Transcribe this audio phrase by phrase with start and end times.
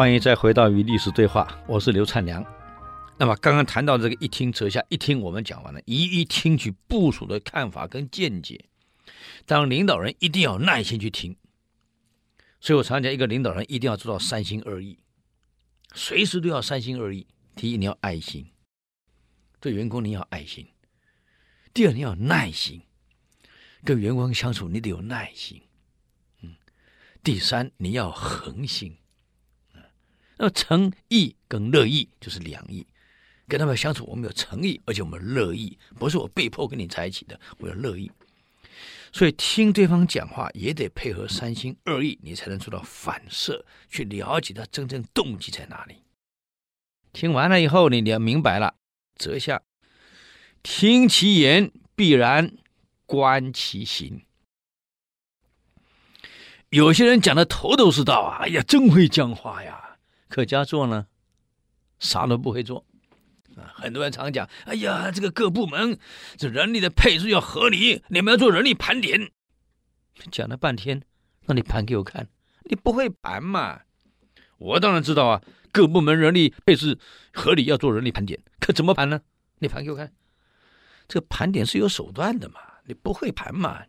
[0.00, 2.42] 欢迎再回到与历史对话，我是刘灿良。
[3.18, 8.64] 那么刚刚谈到这个一听则下，一听我们讲完了，一一听取部署的看法跟见解。
[9.44, 11.36] 当领导人一定要耐心去听，
[12.62, 14.98] 所以我常讲，一个领导人一定要做到三心二意，
[15.92, 17.26] 随时都要三心二意。
[17.54, 18.46] 第一，你要爱心，
[19.60, 20.64] 对员工你要爱心；
[21.74, 22.80] 第二，你要耐心，
[23.84, 25.60] 跟员工相处你得有耐心。
[26.40, 26.56] 嗯，
[27.22, 28.96] 第三，你要恒心。
[30.40, 32.86] 那么诚意跟乐意就是两意，
[33.46, 38.10] 跟他们相处，我们有诚意，而且我们乐意，不是我被迫跟你在一起的，我有乐意。
[39.12, 45.96] 所以听对方讲话也得配合三心二意，你才能做到反射，去了解他真正动机在哪里。
[47.12, 48.76] 听完了以后，你你要明白了，
[49.16, 49.60] 则下
[50.62, 52.56] 听其言，必然
[53.04, 54.22] 观其行。
[56.70, 59.88] 有些人讲的头头是道啊，哎呀，真会讲话呀。
[60.30, 61.08] 可家做呢，
[61.98, 62.86] 啥都不会做，
[63.56, 65.98] 啊，很多人常讲，哎呀，这个各部门
[66.38, 69.32] 这人力的配置要合理，你们要做人力盘点，
[70.30, 71.02] 讲了半天，
[71.46, 72.28] 那你盘给我看，
[72.62, 73.80] 你不会盘嘛？
[74.58, 75.42] 我当然知道啊，
[75.72, 76.98] 各部门人力配置
[77.32, 79.20] 合理，要做人力盘点，可怎么盘呢？
[79.58, 80.12] 你盘给我看，
[81.08, 83.82] 这个盘点是有手段的嘛，你不会盘嘛？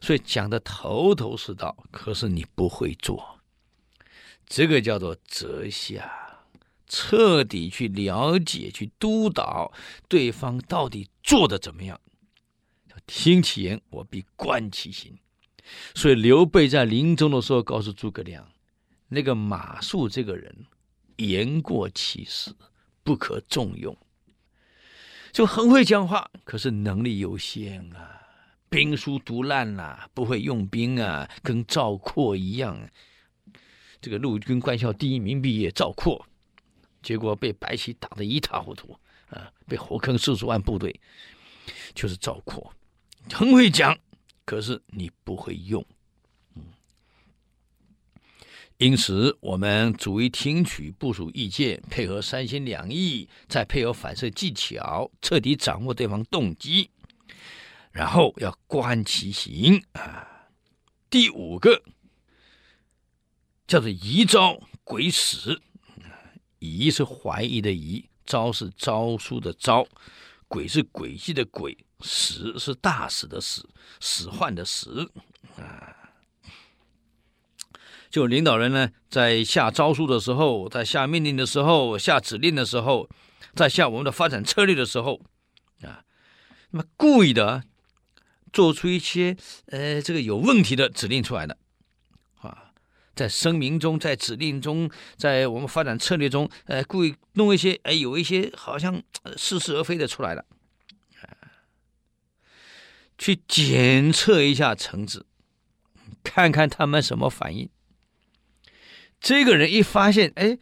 [0.00, 3.37] 所以讲的头头是道，可是你不会做。
[4.48, 6.10] 这个叫做则下，
[6.86, 9.72] 彻底去了解、去督导
[10.08, 12.00] 对方到底做的怎么样。
[13.06, 15.18] 听其言，我必观其行。
[15.94, 18.50] 所以刘备在临终的时候告诉诸葛亮
[19.08, 20.66] ：“那个马谡这个人
[21.16, 22.50] 言过其实，
[23.02, 23.96] 不可重用。
[25.30, 28.22] 就很会讲话，可是能力有限啊，
[28.70, 32.78] 兵书读烂了，不会用兵啊，跟赵括一样。”
[34.00, 36.24] 这个陆军官校第一名毕业，赵括，
[37.02, 38.96] 结果被白起打得一塌糊涂
[39.28, 39.52] 啊！
[39.66, 41.00] 被火坑四十万部队，
[41.94, 42.72] 就是赵括，
[43.32, 43.98] 很会讲，
[44.44, 45.84] 可是你不会用，
[46.54, 46.62] 嗯。
[48.76, 56.88] 因此，我们逐一听取部署意见，配合三心两意，再配合反射技巧，彻底掌握对方动机，
[57.90, 60.46] 然后要观其行啊。
[61.10, 61.82] 第五个。
[63.68, 65.60] 叫做疑招鬼使，
[66.58, 69.86] 疑是怀疑的疑，招是招数的招，
[70.48, 73.62] 鬼是诡计的诡，使是大使的使，
[74.00, 74.88] 使唤的使
[75.56, 75.94] 啊。
[78.08, 83.06] 就领导人呢，在下招数的时候，在下命令的时候，下指令的时候，
[83.54, 85.20] 在下我们的发展策略的时候
[85.82, 86.02] 啊，
[86.70, 87.62] 那么故意的
[88.50, 89.36] 做出一些
[89.66, 91.58] 呃这个有问题的指令出来的。
[93.18, 99.02] 在声明中，在指令中，在我们发展策略中，呃，故意弄一些，哎，有一些好像
[99.36, 100.44] 似是而非的出来了，
[103.18, 105.26] 去检测一下橙子，
[106.22, 107.68] 看看他们什么反应。
[109.18, 110.56] 这个人一发现，哎，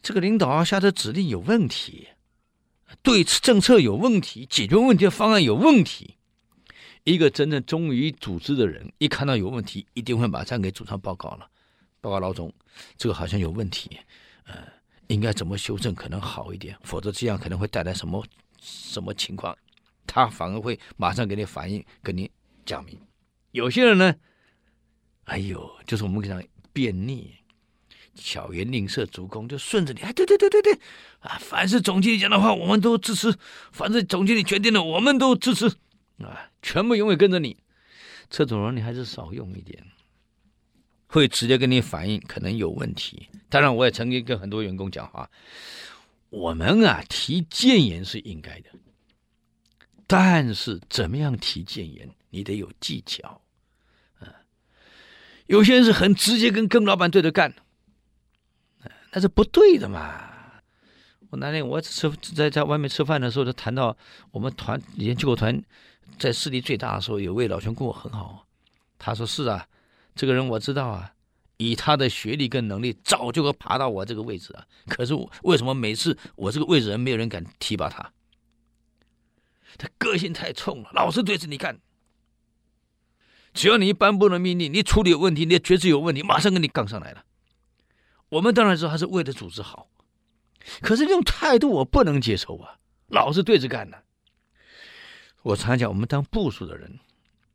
[0.00, 2.10] 这个领导下的指令有问题，
[3.02, 6.12] 对政策有问题，解决问题的方案有问题。
[7.02, 11.48] 一个真正忠于组织的人，一看到有问题，一定会马上给组上报告了。
[12.06, 12.54] 报告老总，
[12.96, 13.98] 这个好像有问题，
[14.44, 14.54] 呃，
[15.08, 16.78] 应该怎么修正可能好一点？
[16.84, 18.24] 否则这样可能会带来什么
[18.60, 19.58] 什么情况？
[20.06, 22.30] 他反而会马上给你反映，跟你
[22.64, 22.96] 讲明。
[23.50, 24.14] 有些人呢，
[25.24, 26.40] 哎呦，就是我们讲
[26.72, 27.26] 便佞，
[28.14, 30.00] 巧言令色，足弓就顺着你。
[30.02, 30.74] 哎，对对对对对，
[31.18, 33.32] 啊，凡是总经理讲的话，我们都支持；
[33.72, 35.66] 凡是总经理决定的，我们都支持。
[36.18, 37.56] 啊，全部永远跟着你。
[38.30, 39.84] 这种人你还是少用一点。
[41.06, 43.28] 会直接跟你反映可能有问题。
[43.48, 45.30] 当然，我也曾经跟很多员工讲话，
[46.30, 48.70] 我们啊提建言是应该的，
[50.06, 53.40] 但是怎么样提建言，你得有技巧。
[54.18, 54.26] 啊，
[55.46, 57.54] 有些人是很直接跟跟老板对着干，
[59.12, 60.32] 那是不对的嘛。
[61.30, 63.96] 我那天我吃在在外面吃饭的时候，就谈到
[64.32, 65.62] 我们团以前救国团
[66.18, 68.44] 在势力最大的时候，有位老兄跟我很好，
[68.98, 69.66] 他说是啊。
[70.16, 71.12] 这个人我知道啊，
[71.58, 74.66] 以他的学历跟能力，早就会爬到我这个位置啊。
[74.88, 78.12] 可是为什么每次我这个位置人没有人敢提拔他？
[79.76, 81.78] 他个性太冲了，老是对着你干。
[83.52, 87.24] 只要你一颁布了命令，你处理有问题，你的决策有问题，马上跟你杠上来了。
[88.30, 89.88] 我们当然知道他是为了组织好，
[90.80, 92.78] 可是这种态度我不能接受啊，
[93.08, 93.98] 老是对着干呢。
[95.42, 96.98] 我常讲，我们当部署的人，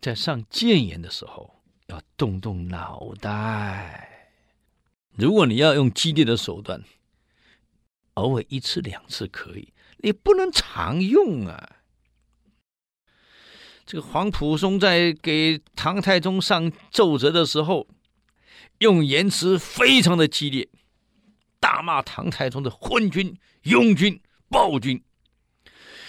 [0.00, 1.53] 在上谏言的时候。
[1.86, 4.30] 要动动脑袋，
[5.16, 6.82] 如果你要用激烈的手段，
[8.14, 11.76] 偶尔一次两次可以，你不能常用啊。
[13.84, 17.86] 这个黄埔松在给唐太宗上奏折的时候，
[18.78, 20.66] 用言辞非常的激烈，
[21.60, 25.02] 大骂唐太宗的昏君、庸君、暴君。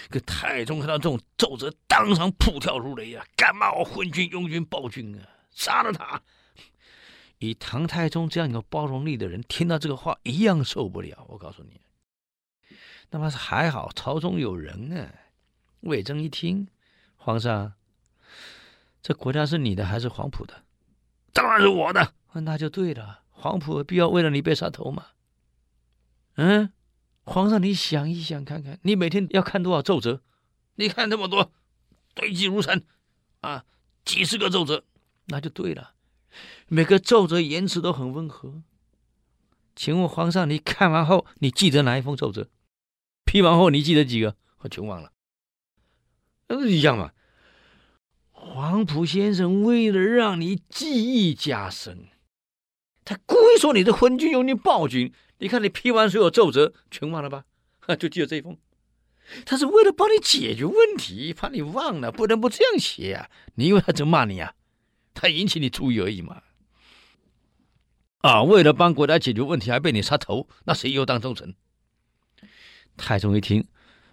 [0.08, 3.26] 这太宗看到这种奏折，当场暴跳如雷啊！
[3.36, 5.35] 敢骂我昏君、庸君、暴君啊！
[5.56, 6.22] 杀了他！
[7.38, 11.26] 以唐太宗这样有包容力的人，听到这个话一样受不了。
[11.30, 11.80] 我告诉你，
[13.10, 15.12] 那么是还好，朝中有人啊。
[15.80, 16.68] 魏征一听，
[17.16, 17.72] 皇上，
[19.02, 20.64] 这国家是你的还是黄埔的？
[21.32, 22.12] 当然是我的。
[22.34, 25.06] 那就对了，黄埔必要为了你被杀头吗？
[26.34, 26.70] 嗯，
[27.24, 30.22] 皇上，你想一想看看，你每天要看多少奏折？
[30.74, 31.50] 你看这么多，
[32.14, 32.82] 堆积如山，
[33.40, 33.64] 啊，
[34.04, 34.84] 几十个奏折，
[35.26, 35.92] 那就对了。
[36.68, 38.62] 每个奏折言辞都很温和，
[39.74, 42.48] 请问皇上，你看完后你记得哪一封奏折？
[43.24, 44.36] 批完后你记得几个？
[44.58, 45.12] 我全忘了。
[46.48, 47.12] 那是一样嘛。
[48.30, 52.08] 黄埔先生为了让你记忆加深，
[53.04, 55.12] 他故意说你的昏君、有你、暴君。
[55.38, 57.44] 你看你批完所有奏折全忘了吧？
[57.98, 58.56] 就记得这一封。
[59.44, 63.30] 他是为了帮你解决问题，怕你忘了，不能不这样写啊。
[63.56, 64.54] 你以为他真骂你啊？
[65.16, 66.42] 他引起你注意而已嘛。
[68.18, 71.54] 啊，为了帮国家解决问题，还被你杀头，那谁又当忠臣？
[72.96, 73.66] 太宗一听，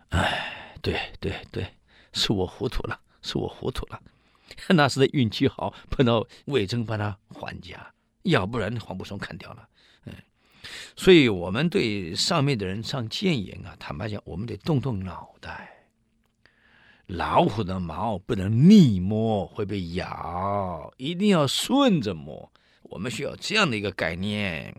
[0.10, 1.74] 哎，对对对，
[2.14, 4.02] 是我糊涂了，是我糊涂了。
[4.70, 9.68] 那时的运气好，碰到魏征帮他还家，要不然黄埔松砍掉了。
[10.06, 10.14] 嗯，
[10.96, 15.83] 所以我们对上面的人上谏言啊，坦白讲，我们得动动脑袋。
[17.08, 22.52] 老虎的毛不能逆摸，会被咬，一定要顺着摸。
[22.84, 24.74] 我们需要这样的一个概念。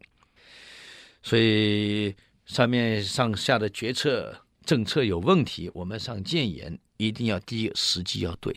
[1.22, 2.14] 所以
[2.46, 4.34] 上面上下的决策
[4.64, 8.54] 政策有问题，我们上谏言一定要第一时机要对。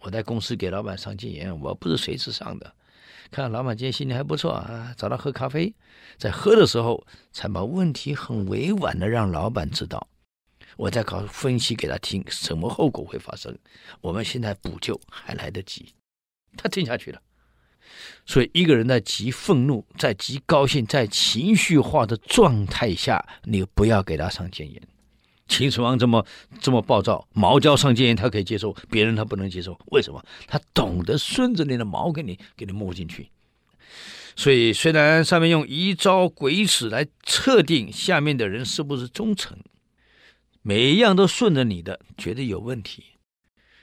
[0.00, 2.72] 我在公司给老板上谏言，我不是随时上的，
[3.30, 5.74] 看老板今天心情还不错啊，找他喝咖啡，
[6.16, 10.08] 在喝的时候才把问题很委婉的让老板知道，
[10.80, 13.54] 我在搞分析给他听，什么后果会发生，
[14.00, 15.92] 我们现在补救还来得及，
[16.56, 17.20] 他听下去了。
[18.24, 24.80] 所以一个人在极愤怒、在极高兴、在情绪化的状态下，你不要给他上谏言。
[25.48, 26.24] 秦始皇这么
[26.62, 29.78] 这么暴躁，毛教上谏言他可以接受，别人他不能接受。
[29.88, 30.24] 为什么？
[30.46, 33.28] 他懂得顺着你的毛给你给你摸进去。
[34.34, 39.58] 所以虽然上面用一招鬼使来测定下面的人是不是忠臣，
[40.62, 43.04] 每一样都顺着你的，觉得有问题。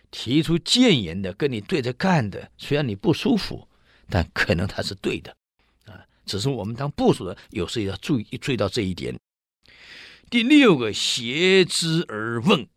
[0.09, 3.67] 提出谏言的跟你对着干的，虽然你不舒服，
[4.09, 5.35] 但可能他是对的
[5.85, 6.05] 啊。
[6.25, 9.17] 只是我们当部属的，有时也要注意注意到这一点。
[10.29, 12.67] 第六个，挟之而问，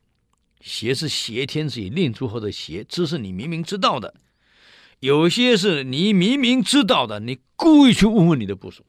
[0.60, 4.14] 挟是挟天子以令诸侯的挟，这是你明明知道的；
[5.00, 8.84] 有些是你明明知道的，你故意去问问你的部属，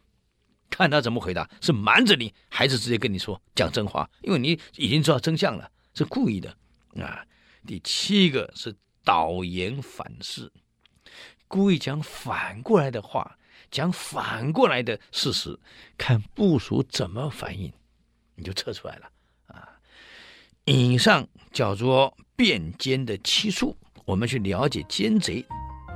[0.72, 4.10] 看他怎么回答，是瞒着你，还是直接跟你说讲真话？
[4.24, 6.50] 因为你已经知道真相了，是故意的
[6.96, 7.24] 啊。
[7.68, 10.52] 第七个是导言反事，
[11.48, 13.38] 故意讲反过来的话，
[13.70, 15.60] 讲反过来的事实，
[15.98, 17.72] 看部署怎么反应。
[18.36, 19.12] 你就测出来了
[19.48, 19.78] 啊！
[20.66, 25.46] 以上叫做变奸的七术，我们去了解奸贼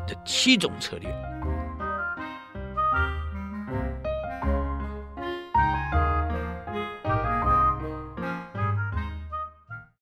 [0.06, 1.25] 的七种策略。